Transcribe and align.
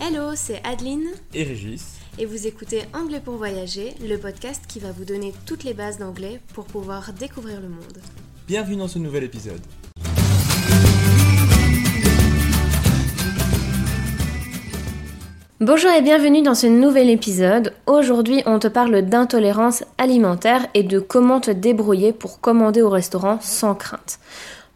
Hello, 0.00 0.30
c'est 0.36 0.60
Adeline 0.64 1.08
et 1.34 1.42
Régis. 1.42 1.98
et 2.20 2.24
vous 2.24 2.46
écoutez 2.46 2.82
Anglais 2.94 3.20
pour 3.22 3.34
voyager, 3.34 3.94
le 4.00 4.16
podcast 4.16 4.62
qui 4.68 4.78
va 4.78 4.92
vous 4.92 5.04
donner 5.04 5.32
toutes 5.44 5.64
les 5.64 5.74
bases 5.74 5.98
d'anglais 5.98 6.40
pour 6.54 6.66
pouvoir 6.66 7.12
découvrir 7.12 7.60
le 7.60 7.68
monde. 7.68 7.98
Bienvenue 8.46 8.76
dans 8.76 8.86
ce 8.86 9.00
nouvel 9.00 9.24
épisode. 9.24 9.60
Bonjour 15.60 15.90
et 15.90 16.02
bienvenue 16.02 16.42
dans 16.42 16.54
ce 16.54 16.68
nouvel 16.68 17.10
épisode. 17.10 17.74
Aujourd'hui, 17.86 18.44
on 18.46 18.60
te 18.60 18.68
parle 18.68 19.02
d'intolérance 19.02 19.82
alimentaire 19.98 20.68
et 20.74 20.84
de 20.84 21.00
comment 21.00 21.40
te 21.40 21.50
débrouiller 21.50 22.12
pour 22.12 22.40
commander 22.40 22.82
au 22.82 22.88
restaurant 22.88 23.40
sans 23.40 23.74
crainte. 23.74 24.20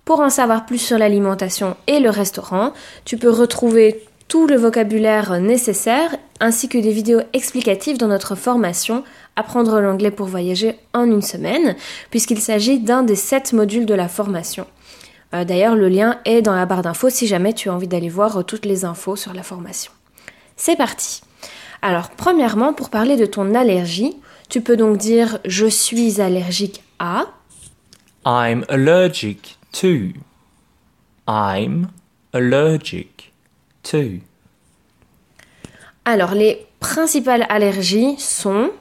Pour 0.05 0.19
en 0.19 0.31
savoir 0.31 0.67
plus 0.67 0.79
sur 0.79 0.99
l'alimentation 0.99 1.77
et 1.87 2.01
le 2.01 2.11
restaurant, 2.11 2.73
tu 3.05 3.17
peux 3.17 3.31
retrouver 3.31 4.03
tout 4.29 4.47
le 4.47 4.57
vocabulaire 4.57 5.41
nécessaire 5.41 6.17
ainsi 6.41 6.69
que 6.69 6.79
des 6.79 6.93
vidéos 6.93 7.21
explicatives 7.33 7.99
dans 7.99 8.09
notre 8.09 8.35
formation 8.35 9.05
Apprendre 9.35 9.81
l'anglais 9.81 10.11
pour 10.11 10.27
voyager 10.27 10.79
en 10.93 11.05
une 11.05 11.23
semaine, 11.23 11.75
puisqu'il 12.11 12.39
s'agit 12.39 12.81
d'un 12.81 13.03
des 13.03 13.17
sept 13.17 13.55
modules 13.55 13.87
de 13.87 13.95
la 13.95 14.09
formation. 14.09 14.67
Euh, 15.35 15.45
D'ailleurs, 15.45 15.75
le 15.75 15.89
lien 15.89 16.21
est 16.27 16.43
dans 16.43 16.55
la 16.55 16.67
barre 16.67 16.83
d'infos 16.83 17.09
si 17.09 17.27
jamais 17.27 17.55
tu 17.55 17.71
as 17.71 17.75
envie 17.75 17.89
d'aller 17.89 18.11
voir 18.11 18.37
euh, 18.37 18.43
toutes 18.43 18.67
les 18.67 18.85
infos 18.85 19.17
sur 19.17 19.33
la 19.33 19.43
formation. 19.43 19.91
C'est 20.57 20.77
parti. 20.77 21.23
Alors, 21.81 22.11
premièrement, 22.11 22.75
pour 22.75 22.91
parler 22.91 23.17
de 23.17 23.25
ton 23.25 23.55
allergie, 23.55 24.15
tu 24.51 24.61
peux 24.61 24.77
donc 24.77 24.99
dire 24.99 25.39
je 25.47 25.67
suis 25.67 26.21
allergique 26.21 26.83
à. 26.99 27.25
I'm 28.27 28.67
allergic 28.69 29.57
to. 29.73 30.13
I'm 31.27 31.89
allergic 32.35 33.32
Alors, 36.05 36.35
les 36.35 36.67
principales 36.81 37.47
allergies 37.49 38.19
sont 38.19 38.73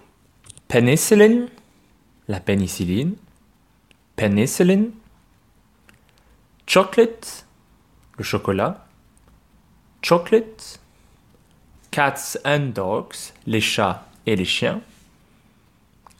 Penicillin, 0.67 1.47
la 2.27 2.39
pénicilline. 2.39 3.15
Penicillin. 4.15 4.85
Chocolate, 6.65 7.45
le 8.17 8.23
chocolat. 8.23 8.87
Chocolate. 10.01 10.79
Cats 11.91 12.37
and 12.45 12.71
dogs, 12.73 13.33
les 13.45 13.59
chats 13.59 14.07
et 14.25 14.37
les 14.37 14.45
chiens. 14.45 14.81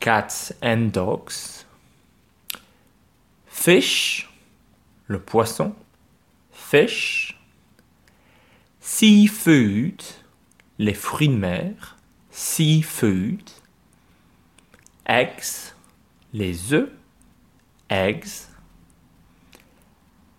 Cats 0.00 0.52
and 0.62 0.90
dogs. 0.92 1.64
Fish, 3.46 4.28
le 5.06 5.18
poisson. 5.18 5.74
Fish. 6.52 7.31
Seafood, 8.84 10.02
les 10.80 10.92
fruits 10.92 11.28
de 11.28 11.36
mer. 11.36 11.96
Seafood. 12.32 13.48
Eggs, 15.06 15.72
les 16.32 16.72
œufs. 16.72 16.90
Eggs. 17.88 18.48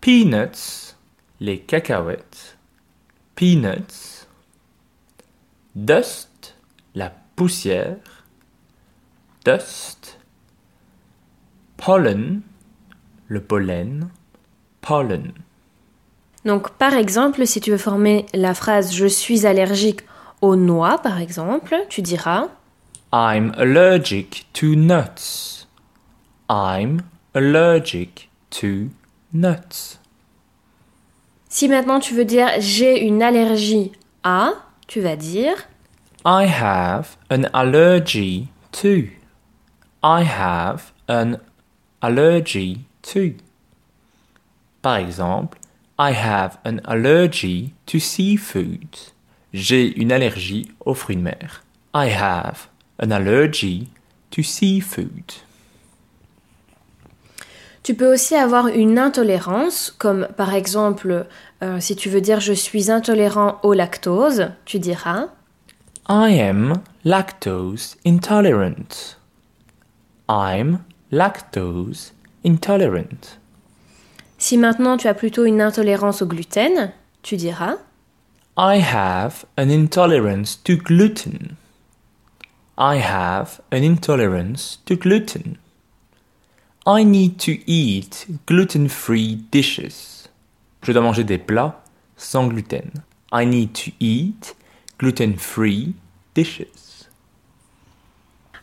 Peanuts, 0.02 0.94
les 1.40 1.60
cacahuètes. 1.60 2.58
Peanuts. 3.34 4.26
Dust, 5.74 6.54
la 6.94 7.08
poussière. 7.36 8.26
Dust. 9.46 10.18
Pollen, 11.78 12.42
le 13.26 13.42
pollen. 13.42 14.10
Pollen. 14.82 15.32
Donc, 16.44 16.70
par 16.70 16.94
exemple, 16.94 17.46
si 17.46 17.60
tu 17.60 17.70
veux 17.70 17.78
former 17.78 18.26
la 18.34 18.54
phrase 18.54 18.92
je 18.94 19.06
suis 19.06 19.46
allergique 19.46 20.00
aux 20.42 20.56
noix, 20.56 20.98
par 20.98 21.20
exemple, 21.20 21.74
tu 21.88 22.02
diras 22.02 22.48
I'm 23.12 23.52
allergic 23.56 24.46
to 24.54 24.74
nuts. 24.74 25.66
I'm 26.50 27.02
allergic 27.34 28.28
to 28.50 28.90
nuts. 29.32 29.98
Si 31.48 31.68
maintenant 31.68 32.00
tu 32.00 32.14
veux 32.14 32.24
dire 32.24 32.48
j'ai 32.58 33.00
une 33.00 33.22
allergie 33.22 33.92
à, 34.24 34.54
tu 34.88 35.00
vas 35.00 35.16
dire 35.16 35.54
I 36.26 36.46
have 36.46 37.16
an 37.30 37.44
allergy 37.52 38.48
to. 38.72 39.08
I 40.02 40.24
have 40.24 40.92
an 41.08 41.36
allergy 42.02 42.80
to. 43.02 43.34
Par 44.82 44.96
exemple, 44.96 45.58
I 45.98 46.12
have 46.12 46.58
an 46.64 46.80
allergy 46.86 47.72
to 47.86 48.00
seafood. 48.00 48.88
J'ai 49.52 49.96
une 49.96 50.10
allergie 50.10 50.72
aux 50.84 50.94
fruits 50.94 51.16
de 51.16 51.22
mer. 51.22 51.62
I 51.94 52.08
have 52.08 52.68
an 53.00 53.12
allergy 53.12 53.88
to 54.32 54.42
seafood. 54.42 55.32
Tu 57.84 57.94
peux 57.94 58.12
aussi 58.12 58.34
avoir 58.34 58.68
une 58.68 58.98
intolérance, 58.98 59.94
comme 59.96 60.26
par 60.36 60.54
exemple, 60.54 61.26
euh, 61.62 61.78
si 61.78 61.94
tu 61.94 62.08
veux 62.08 62.20
dire 62.20 62.40
je 62.40 62.54
suis 62.54 62.90
intolérant 62.90 63.60
au 63.62 63.72
lactose, 63.72 64.50
tu 64.64 64.80
diras 64.80 65.28
I 66.08 66.40
am 66.40 66.82
lactose 67.04 67.96
intolerant. 68.04 69.16
I'm 70.28 70.80
lactose 71.12 72.12
intolerant. 72.44 73.38
Si 74.38 74.56
maintenant 74.56 74.96
tu 74.96 75.08
as 75.08 75.14
plutôt 75.14 75.44
une 75.44 75.60
intolérance 75.60 76.22
au 76.22 76.26
gluten, 76.26 76.92
tu 77.22 77.36
diras 77.36 77.76
I 78.56 78.80
have 78.80 79.44
an 79.56 79.68
intolerance 79.68 80.62
to 80.62 80.76
gluten. 80.76 81.56
I 82.78 82.98
have 82.98 83.60
an 83.72 83.82
intolerance 83.82 84.78
to 84.86 84.96
gluten. 84.96 85.58
I 86.86 87.04
need 87.04 87.38
to 87.38 87.52
eat 87.66 88.26
gluten-free 88.46 89.46
dishes. 89.50 90.28
Je 90.82 90.92
dois 90.92 91.02
manger 91.02 91.24
des 91.24 91.38
plats 91.38 91.82
sans 92.16 92.46
gluten. 92.46 92.90
I 93.32 93.46
need 93.46 93.72
to 93.72 93.90
eat 94.00 94.54
gluten-free 94.98 95.94
dishes. 96.34 96.83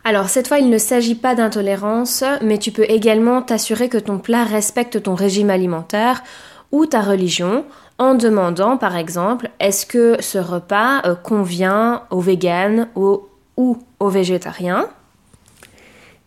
Alors 0.03 0.29
cette 0.29 0.47
fois, 0.47 0.57
il 0.57 0.69
ne 0.69 0.79
s'agit 0.79 1.15
pas 1.15 1.35
d'intolérance, 1.35 2.23
mais 2.41 2.57
tu 2.57 2.71
peux 2.71 2.85
également 2.89 3.41
t'assurer 3.41 3.87
que 3.87 3.99
ton 3.99 4.17
plat 4.17 4.43
respecte 4.43 5.03
ton 5.03 5.13
régime 5.13 5.51
alimentaire 5.51 6.23
ou 6.71 6.85
ta 6.85 7.01
religion 7.01 7.65
en 7.97 8.15
demandant 8.15 8.77
par 8.77 8.95
exemple 8.95 9.51
est-ce 9.59 9.85
que 9.85 10.19
ce 10.21 10.39
repas 10.39 11.01
euh, 11.05 11.13
convient 11.13 12.03
aux 12.09 12.19
véganes 12.19 12.87
ou, 12.95 13.27
ou 13.57 13.77
aux 13.99 14.09
végétariens? 14.09 14.89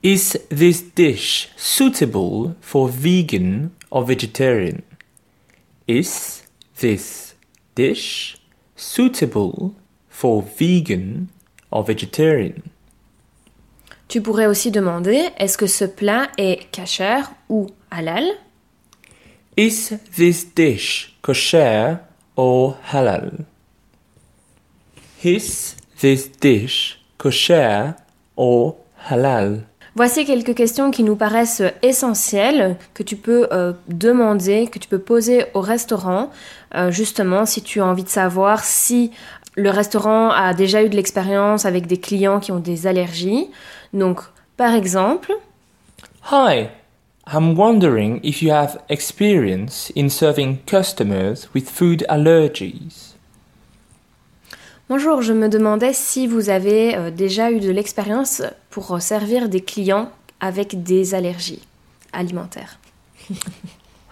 Is 0.04 0.38
this 0.50 0.84
dish 0.94 1.50
suitable 1.56 2.54
for 2.60 2.88
vegan 2.88 3.70
or 3.90 4.04
vegetarian? 4.04 4.82
Is 5.88 6.44
this 6.78 7.34
dish 7.74 8.36
suitable 8.76 9.72
for 10.08 10.44
vegan 10.58 11.26
or 11.70 11.84
vegetarian? 11.84 12.73
Tu 14.08 14.20
pourrais 14.20 14.46
aussi 14.46 14.70
demander 14.70 15.28
est-ce 15.38 15.58
que 15.58 15.66
ce 15.66 15.84
plat 15.84 16.28
est 16.38 16.70
kasher 16.70 17.22
ou 17.48 17.66
halal? 17.90 18.24
Is 19.56 19.92
this 20.16 20.54
dish 20.54 21.16
kosher 21.22 21.98
or 22.36 22.76
halal? 22.92 23.32
Is 25.24 25.76
this 26.00 26.30
dish 26.40 27.00
kosher 27.18 27.94
or 28.36 28.76
halal? 29.10 29.62
Voici 29.96 30.24
quelques 30.24 30.56
questions 30.56 30.90
qui 30.90 31.04
nous 31.04 31.14
paraissent 31.14 31.62
essentielles, 31.82 32.76
que 32.94 33.04
tu 33.04 33.14
peux 33.14 33.46
euh, 33.52 33.72
demander, 33.86 34.66
que 34.66 34.80
tu 34.80 34.88
peux 34.88 34.98
poser 34.98 35.44
au 35.54 35.60
restaurant, 35.60 36.30
euh, 36.74 36.90
justement 36.90 37.46
si 37.46 37.62
tu 37.62 37.80
as 37.80 37.86
envie 37.86 38.02
de 38.02 38.08
savoir 38.08 38.64
si 38.64 39.12
le 39.54 39.70
restaurant 39.70 40.30
a 40.30 40.52
déjà 40.52 40.82
eu 40.82 40.88
de 40.88 40.96
l'expérience 40.96 41.64
avec 41.64 41.86
des 41.86 41.98
clients 41.98 42.40
qui 42.40 42.50
ont 42.50 42.58
des 42.58 42.88
allergies. 42.88 43.50
Donc, 43.94 44.20
par 44.56 44.74
exemple, 44.74 45.32
Hi, 46.32 46.70
I'm 47.32 47.54
wondering 47.54 48.20
if 48.24 48.42
you 48.42 48.50
have 48.50 48.82
experience 48.88 49.92
in 49.94 50.08
serving 50.08 50.58
customers 50.66 51.48
with 51.54 51.70
food 51.70 52.04
allergies. 52.08 53.14
Bonjour, 54.88 55.22
je 55.22 55.32
me 55.32 55.48
demandais 55.48 55.92
si 55.92 56.26
vous 56.26 56.50
avez 56.50 56.96
euh, 56.96 57.10
déjà 57.10 57.52
eu 57.52 57.60
de 57.60 57.70
l'expérience 57.70 58.42
pour 58.68 58.92
euh, 58.92 58.98
servir 58.98 59.48
des 59.48 59.62
clients 59.62 60.10
avec 60.40 60.82
des 60.82 61.14
allergies 61.14 61.62
alimentaires. 62.12 62.78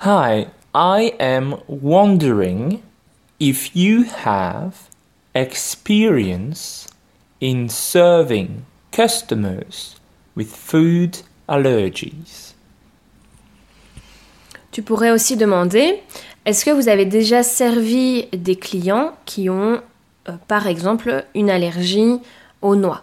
Hi, 0.05 0.47
I 0.75 1.13
am 1.19 1.57
wondering 1.69 2.81
if 3.41 3.75
you 3.75 4.05
have 4.25 4.89
experience 5.35 6.87
in 7.43 7.69
serving 7.69 8.63
customers 8.93 9.97
with 10.37 10.49
food 10.55 11.17
allergies. 11.49 12.55
Tu 14.71 14.83
pourrais 14.83 15.11
aussi 15.11 15.37
demander, 15.37 16.03
est-ce 16.47 16.65
que 16.65 16.71
vous 16.71 16.89
avez 16.89 17.05
déjà 17.05 17.43
servi 17.43 18.27
des 18.33 18.57
clients 18.57 19.13
qui 19.27 19.51
ont 19.51 19.83
euh, 20.29 20.33
par 20.47 20.69
exemple 20.69 21.25
une 21.35 21.51
allergie 21.51 22.21
aux 22.61 22.77
noix. 22.77 23.03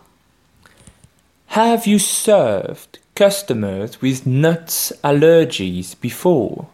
Have 1.56 1.86
you 1.86 2.00
served 2.00 3.00
customers 3.16 4.02
with 4.02 4.26
nuts 4.26 4.94
allergies 5.04 5.96
before? 6.02 6.68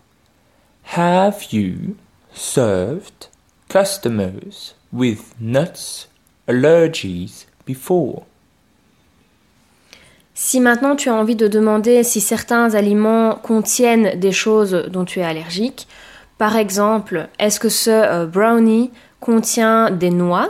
Have 0.95 1.51
you 1.51 1.95
served 2.33 3.29
customers 3.69 4.75
with 4.93 5.33
nuts 5.39 6.07
allergies 6.47 7.45
before? 7.65 8.25
Si 10.37 10.59
maintenant 10.59 10.97
tu 10.97 11.07
as 11.07 11.15
envie 11.15 11.37
de 11.37 11.47
demander 11.47 12.03
si 12.03 12.19
certains 12.19 12.75
aliments 12.75 13.35
contiennent 13.35 14.19
des 14.19 14.33
choses 14.33 14.85
dont 14.89 15.05
tu 15.05 15.21
es 15.21 15.23
allergique, 15.23 15.87
par 16.37 16.57
exemple, 16.57 17.29
est-ce 17.39 17.57
que 17.57 17.69
ce 17.69 17.89
euh, 17.89 18.25
brownie 18.25 18.91
contient 19.21 19.89
des 19.91 20.09
noix 20.09 20.49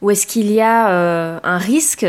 ou 0.00 0.10
est-ce 0.10 0.26
qu'il 0.26 0.50
y 0.50 0.62
a 0.62 0.90
euh, 0.90 1.38
un 1.42 1.58
risque 1.58 2.06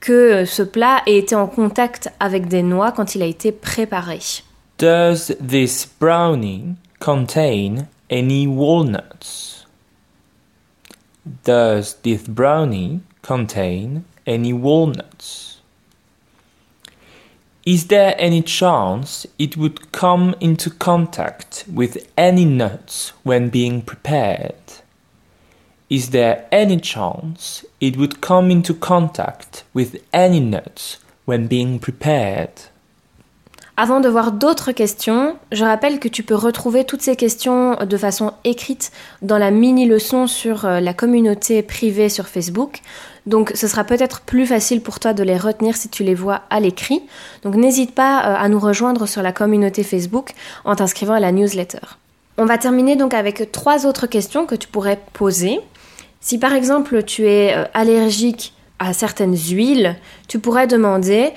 que 0.00 0.46
ce 0.46 0.62
plat 0.62 1.02
ait 1.06 1.18
été 1.18 1.34
en 1.34 1.46
contact 1.46 2.10
avec 2.18 2.48
des 2.48 2.62
noix 2.62 2.90
quand 2.90 3.14
il 3.14 3.22
a 3.22 3.26
été 3.26 3.52
préparé? 3.52 4.20
Does 4.78 5.36
this 5.46 5.86
brownie 6.00 6.76
contain 7.00 7.86
any 8.10 8.46
walnuts? 8.46 9.66
Does 11.44 11.98
this 12.02 12.26
brownie 12.26 13.00
contain 13.20 14.04
any 14.26 14.54
walnuts? 14.54 15.61
Is 17.64 17.86
there 17.86 18.16
any 18.18 18.42
chance 18.42 19.24
it 19.38 19.56
would 19.56 19.92
come 19.92 20.34
into 20.40 20.68
contact 20.68 21.64
with 21.72 22.10
any 22.16 22.44
nuts 22.44 23.12
when 23.22 23.50
being 23.50 23.82
prepared? 23.82 24.56
Is 25.88 26.10
there 26.10 26.48
any 26.50 26.80
chance 26.80 27.64
it 27.80 27.96
would 27.96 28.20
come 28.20 28.50
into 28.50 28.74
contact 28.74 29.62
with 29.72 30.02
any 30.12 30.40
nuts 30.40 30.98
when 31.24 31.46
being 31.46 31.78
prepared? 31.78 32.62
Avant 33.82 33.98
de 33.98 34.08
voir 34.08 34.30
d'autres 34.30 34.70
questions, 34.70 35.34
je 35.50 35.64
rappelle 35.64 35.98
que 35.98 36.06
tu 36.06 36.22
peux 36.22 36.36
retrouver 36.36 36.84
toutes 36.84 37.02
ces 37.02 37.16
questions 37.16 37.74
de 37.84 37.96
façon 37.96 38.32
écrite 38.44 38.92
dans 39.22 39.38
la 39.38 39.50
mini-leçon 39.50 40.28
sur 40.28 40.66
euh, 40.66 40.78
la 40.78 40.94
communauté 40.94 41.64
privée 41.64 42.08
sur 42.08 42.28
Facebook. 42.28 42.78
Donc 43.26 43.50
ce 43.56 43.66
sera 43.66 43.82
peut-être 43.82 44.20
plus 44.20 44.46
facile 44.46 44.82
pour 44.82 45.00
toi 45.00 45.14
de 45.14 45.24
les 45.24 45.36
retenir 45.36 45.76
si 45.76 45.88
tu 45.88 46.04
les 46.04 46.14
vois 46.14 46.42
à 46.48 46.60
l'écrit. 46.60 47.02
Donc 47.42 47.56
n'hésite 47.56 47.92
pas 47.92 48.20
euh, 48.20 48.36
à 48.38 48.48
nous 48.48 48.60
rejoindre 48.60 49.06
sur 49.06 49.20
la 49.20 49.32
communauté 49.32 49.82
Facebook 49.82 50.30
en 50.64 50.76
t'inscrivant 50.76 51.14
à 51.14 51.20
la 51.20 51.32
newsletter. 51.32 51.80
On 52.38 52.44
va 52.44 52.58
terminer 52.58 52.94
donc 52.94 53.14
avec 53.14 53.50
trois 53.50 53.84
autres 53.84 54.06
questions 54.06 54.46
que 54.46 54.54
tu 54.54 54.68
pourrais 54.68 55.00
poser. 55.12 55.58
Si 56.20 56.38
par 56.38 56.52
exemple 56.52 57.02
tu 57.02 57.26
es 57.26 57.52
euh, 57.52 57.64
allergique 57.74 58.54
à 58.78 58.92
certaines 58.92 59.36
huiles, 59.36 59.96
tu 60.28 60.38
pourrais 60.38 60.68
demander 60.68 61.32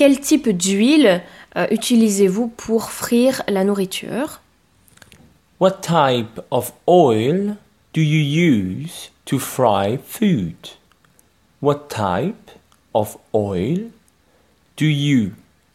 quel 0.00 0.18
type 0.18 0.48
d'huile 0.48 1.20
euh, 1.58 1.66
utilisez-vous 1.70 2.48
pour 2.48 2.90
frire 2.90 3.42
la 3.48 3.64
nourriture? 3.64 4.40
What 5.60 5.82
type 5.82 6.40
of 6.50 6.72
oil 6.86 7.56
do 7.92 8.00
you 8.00 8.22
use 8.22 9.10
to 9.26 9.38
fry 9.38 9.98
food? 10.02 10.56
What 11.60 11.88
type 11.90 12.50
of 12.94 13.18
oil 13.34 13.90
do 14.78 14.86
you 14.86 15.32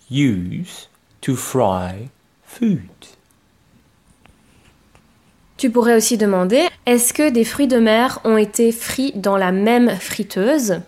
use 0.09 0.89
to 1.21 1.35
fry 1.35 2.09
food? 2.43 2.79
Tu 5.57 5.69
pourrais 5.69 5.95
aussi 5.95 6.17
demander 6.17 6.63
est-ce 6.87 7.13
que 7.13 7.29
des 7.29 7.43
fruits 7.43 7.67
de 7.67 7.77
mer 7.77 8.21
ont 8.23 8.37
été 8.37 8.71
frits 8.71 9.13
dans 9.13 9.37
la 9.37 9.51
même 9.51 9.91
friteuse? 9.99 10.81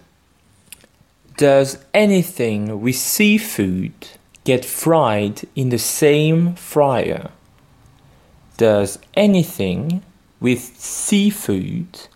Does 1.37 1.77
anything 1.93 2.81
with 2.81 2.95
seafood 2.95 3.93
get 4.43 4.65
fried 4.65 5.41
in 5.55 5.69
the 5.69 5.77
same 5.77 6.55
fryer? 6.55 7.29
Does 8.57 8.97
anything 9.13 10.01
with 10.41 10.73
seafood 10.79 12.07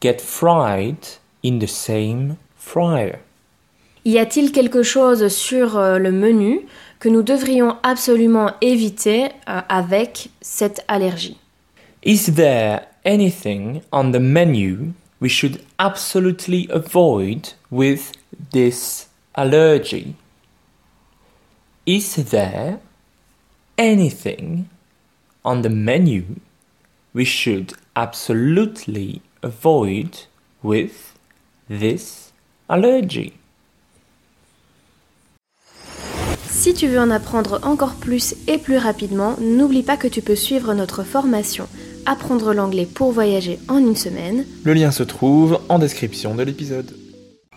get 0.00 0.22
fried 0.22 1.06
in 1.42 1.58
the 1.58 1.66
same 1.66 2.38
fryer? 2.56 3.18
Y 4.06 4.16
a-t-il 4.16 4.52
quelque 4.52 4.82
chose 4.82 5.28
sur 5.28 5.76
euh, 5.76 5.98
le 5.98 6.10
menu 6.10 6.62
que 6.98 7.10
nous 7.10 7.22
devrions 7.22 7.76
absolument 7.82 8.52
éviter 8.62 9.26
euh, 9.50 9.60
avec 9.68 10.30
cette 10.40 10.82
allergie 10.88 11.36
Is 12.02 12.32
there 12.36 12.86
anything 13.04 13.82
on 13.92 14.12
the 14.12 14.18
menu 14.18 14.94
we 15.20 15.28
should 15.28 15.60
absolutely 15.78 16.66
avoid 16.70 17.52
with 17.70 18.12
this 18.52 19.08
allergy? 19.34 20.14
Is 21.84 22.14
there 22.30 22.78
anything 23.76 24.68
on 25.44 25.62
the 25.62 25.70
menu 25.70 26.22
we 27.12 27.24
should 27.24 27.72
absolutely 27.96 29.20
avoid 29.42 30.26
with 30.62 31.14
this 31.68 32.32
allergy? 32.68 33.32
Si 36.48 36.74
tu 36.74 36.86
veux 36.86 37.00
en 37.00 37.10
apprendre 37.10 37.58
encore 37.64 37.94
plus 37.94 38.36
et 38.46 38.56
plus 38.56 38.78
rapidement, 38.78 39.34
n'oublie 39.40 39.82
pas 39.82 39.96
que 39.96 40.06
tu 40.06 40.22
peux 40.22 40.36
suivre 40.36 40.74
notre 40.74 41.02
formation 41.02 41.66
Apprendre 42.06 42.52
l'anglais 42.52 42.86
pour 42.86 43.12
voyager 43.12 43.58
en 43.68 43.78
une 43.78 43.96
semaine. 43.96 44.44
Le 44.64 44.74
lien 44.74 44.90
se 44.90 45.02
trouve 45.02 45.60
en 45.68 45.78
description 45.78 46.34
de 46.34 46.42
l'épisode. 46.42 47.01